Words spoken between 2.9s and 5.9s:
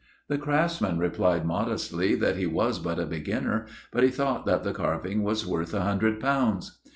a beginner, but he thought that the carving was worth a